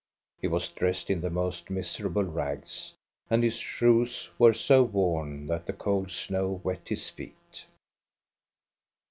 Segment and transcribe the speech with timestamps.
[0.39, 2.93] He was dressed in the most miserable rags,
[3.29, 7.67] and his shoes were so worn that the cold snow wet his feet.